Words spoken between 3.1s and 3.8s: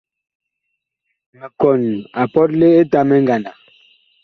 ngandag.